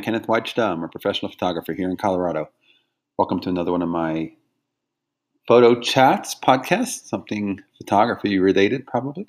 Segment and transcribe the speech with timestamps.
[0.00, 0.72] Kenneth Weidstad.
[0.72, 2.48] I'm a professional photographer here in Colorado.
[3.18, 4.32] Welcome to another one of my
[5.46, 9.26] photo chats podcast, something photography related, probably.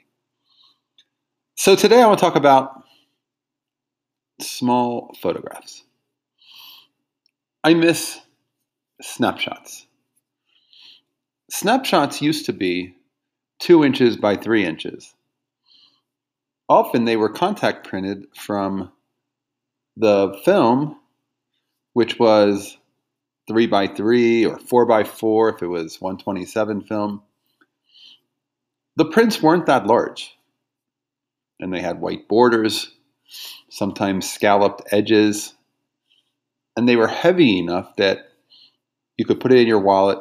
[1.58, 2.86] So today I want to talk about
[4.40, 5.84] small photographs.
[7.66, 8.22] I miss
[9.02, 9.88] snapshots.
[11.52, 12.96] Snapshots used to be
[13.60, 15.16] two inches by three inches.
[16.70, 18.90] Often they were contact printed from
[19.98, 21.00] the film,
[21.94, 22.78] which was
[23.48, 27.22] three by three or four by four if it was 127 film.
[28.96, 30.36] The prints weren't that large,
[31.60, 32.92] and they had white borders,
[33.70, 35.54] sometimes scalloped edges,
[36.76, 38.30] and they were heavy enough that
[39.18, 40.20] you could put it in your wallet,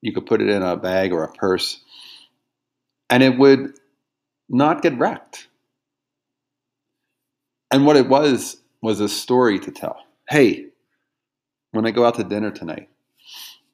[0.00, 1.82] you could put it in a bag or a purse,
[3.08, 3.74] and it would
[4.48, 5.48] not get wrecked.
[7.72, 9.96] And what it was was a story to tell.
[10.28, 10.66] Hey,
[11.72, 12.88] when I go out to dinner tonight,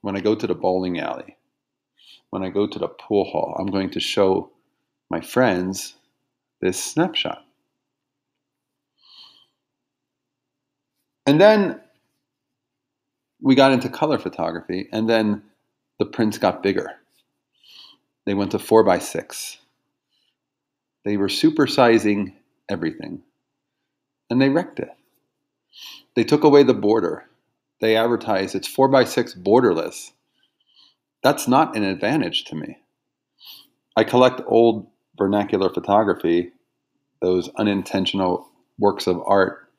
[0.01, 1.37] when I go to the bowling alley,
[2.31, 4.51] when I go to the pool hall, I'm going to show
[5.11, 5.95] my friends
[6.61, 7.45] this snapshot.
[11.27, 11.81] And then
[13.41, 15.43] we got into color photography, and then
[15.99, 16.91] the prints got bigger.
[18.27, 19.59] They went to four by six.
[21.05, 22.35] They were supersizing
[22.69, 23.23] everything,
[24.31, 24.91] and they wrecked it.
[26.15, 27.29] They took away the border.
[27.81, 30.13] They advertised it's four by six borderless.
[31.23, 32.79] That's not an advantage to me.
[33.97, 36.53] I collect old vernacular photography,
[37.21, 39.71] those unintentional works of art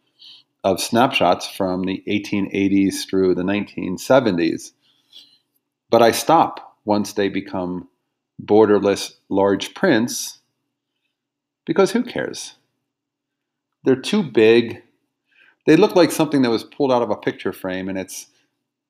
[0.64, 4.72] of snapshots from the 1880s through the 1970s.
[5.90, 7.88] But I stop once they become
[8.44, 10.40] borderless large prints
[11.66, 12.56] because who cares?
[13.88, 14.84] They're too big,
[15.66, 18.28] they look like something that was pulled out of a picture frame and it's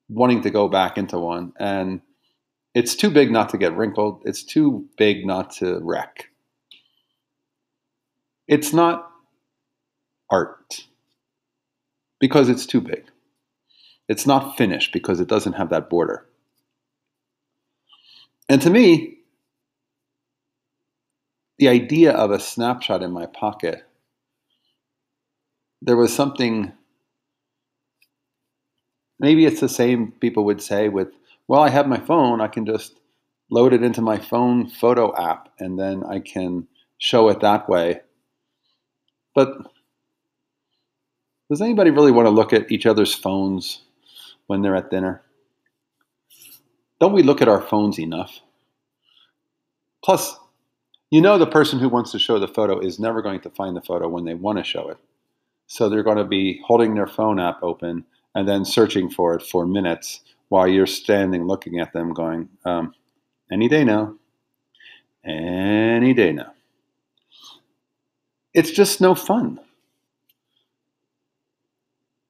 [0.09, 1.53] wanting to go back into one.
[1.59, 2.01] And
[2.73, 4.23] it's too big not to get wrinkled.
[4.25, 6.29] It's too big not to wreck.
[8.47, 9.11] It's not
[10.31, 10.87] art
[12.19, 13.03] because it's too big.
[14.09, 16.25] It's not finished because it doesn't have that border.
[18.49, 19.19] And to me,
[21.59, 23.83] the idea of a snapshot in my pocket
[25.87, 26.71] there was something
[29.19, 31.07] maybe it's the same people would say with
[31.47, 32.99] well i have my phone i can just
[33.49, 36.67] load it into my phone photo app and then i can
[36.97, 38.01] show it that way.
[39.35, 39.55] But
[41.49, 43.81] does anybody really want to look at each other's phones
[44.47, 45.21] when they're at dinner?
[46.99, 48.41] Don't we look at our phones enough?
[50.03, 50.37] Plus
[51.09, 53.75] you know the person who wants to show the photo is never going to find
[53.75, 54.97] the photo when they want to show it
[55.67, 59.41] so they're going to be holding their phone app open and then searching for it
[59.43, 62.93] for minutes while you're standing looking at them going, um,
[63.51, 64.15] any day now,
[65.25, 66.53] any day now.
[68.53, 69.59] It's just no fun.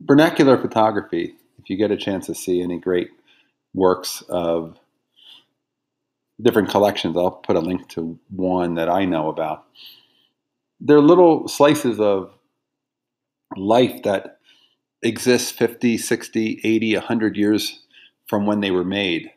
[0.02, 3.10] Vernacular photography, if you get a chance to see any great
[3.74, 4.78] works of
[6.42, 9.66] different collections, I'll put a link to one that I know about.
[10.80, 12.37] They're little slices of
[13.58, 14.40] life that
[15.02, 17.84] exists 50, 60, 80, 100 years
[18.26, 19.32] from when they were made.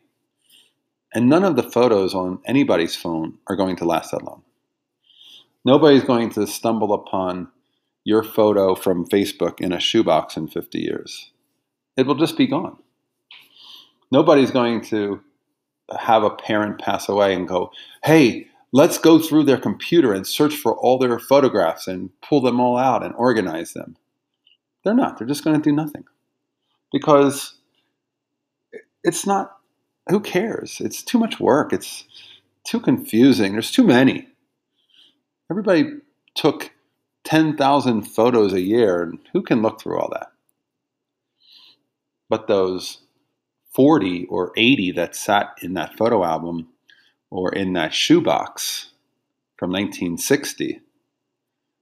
[1.14, 4.42] And none of the photos on anybody's phone are going to last that long.
[5.64, 7.48] Nobody's going to stumble upon
[8.04, 11.32] your photo from Facebook in a shoebox in 50 years.
[11.97, 12.78] It will just be gone.
[14.10, 15.20] Nobody's going to
[15.98, 17.70] have a parent pass away and go,
[18.04, 22.60] hey, let's go through their computer and search for all their photographs and pull them
[22.60, 23.97] all out and organize them.
[24.85, 25.19] They're not.
[25.19, 26.05] They're just going to do nothing
[26.93, 27.55] because
[29.05, 29.56] it's not,
[30.09, 30.81] who cares?
[30.81, 31.73] It's too much work.
[31.73, 32.05] It's
[32.65, 33.53] too confusing.
[33.53, 34.29] There's too many.
[35.50, 35.99] Everybody
[36.35, 36.73] took
[37.25, 40.32] 10,000 photos a year, and who can look through all that?
[42.29, 43.03] But those
[43.75, 46.69] 40 or 80 that sat in that photo album
[47.31, 48.91] or in that shoebox
[49.56, 50.81] from 1960,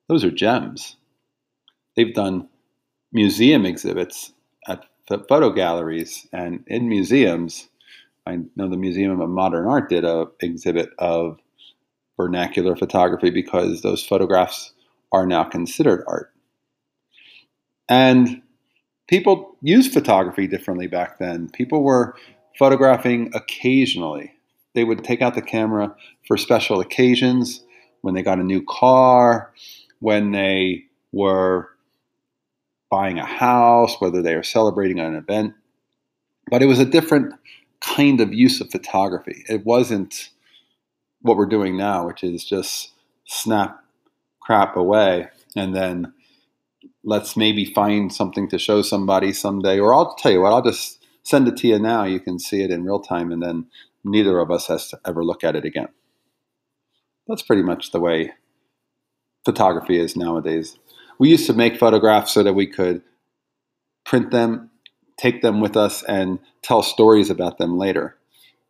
[0.09, 0.97] those are gems.
[1.97, 2.49] They've done
[3.13, 4.33] museum exhibits
[4.67, 7.69] at the photo galleries and in museums.
[8.27, 11.39] I know the Museum of Modern Art did a exhibit of
[12.17, 14.73] vernacular photography because those photographs
[15.13, 16.33] are now considered art.
[17.89, 18.43] And
[19.07, 21.49] people used photography differently back then.
[21.51, 22.15] People were
[22.59, 24.35] photographing occasionally.
[24.75, 25.95] They would take out the camera
[26.27, 27.65] for special occasions,
[28.03, 29.53] when they got a new car,
[30.01, 31.71] when they were
[32.91, 35.55] buying a house, whether they are celebrating an event.
[36.51, 37.35] But it was a different
[37.81, 39.45] kind of use of photography.
[39.49, 40.31] It wasn't
[41.21, 42.93] what we're doing now, which is just
[43.27, 43.85] snap
[44.41, 46.13] crap away and then
[47.05, 49.79] let's maybe find something to show somebody someday.
[49.79, 52.05] Or I'll tell you what, I'll just send it to you now.
[52.05, 53.67] You can see it in real time, and then
[54.05, 55.89] neither of us has to ever look at it again.
[57.27, 58.33] That's pretty much the way
[59.45, 60.79] photography is nowadays.
[61.19, 63.03] We used to make photographs so that we could
[64.05, 64.71] print them,
[65.17, 68.17] take them with us, and tell stories about them later.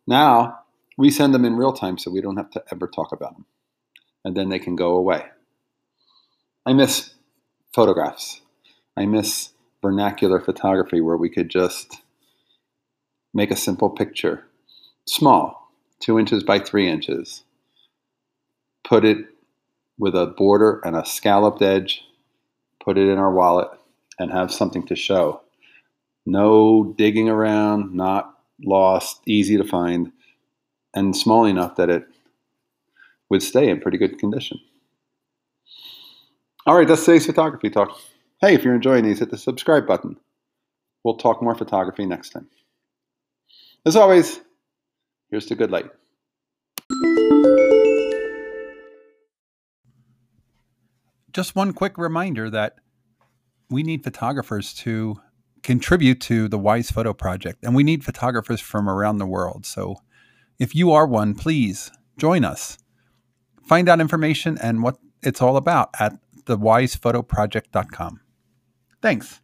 [0.07, 0.59] Now,
[0.97, 3.45] we send them in real time so we don't have to ever talk about them.
[4.25, 5.25] And then they can go away.
[6.65, 7.11] I miss
[7.73, 8.41] photographs.
[8.97, 9.49] I miss
[9.81, 12.01] vernacular photography where we could just
[13.33, 14.45] make a simple picture,
[15.05, 17.43] small, two inches by three inches,
[18.83, 19.25] put it
[19.97, 22.03] with a border and a scalloped edge,
[22.83, 23.69] put it in our wallet,
[24.19, 25.41] and have something to show.
[26.25, 30.11] No digging around, not lost, easy to find,
[30.93, 32.03] and small enough that it
[33.29, 34.59] would stay in pretty good condition.
[36.65, 37.97] All right, that's today's photography talk.
[38.41, 40.17] Hey, if you're enjoying these, hit the subscribe button.
[41.03, 42.47] We'll talk more photography next time.
[43.85, 44.41] As always,
[45.29, 45.89] here's to good light.
[51.33, 52.75] Just one quick reminder that
[53.69, 55.21] we need photographers to
[55.61, 59.65] contribute to the Wise Photo Project, and we need photographers from around the world.
[59.65, 59.97] So
[60.57, 62.77] if you are one, please join us.
[63.63, 68.21] Find out information and what it's all about at thewisephotoproject.com.
[69.01, 69.41] Thanks.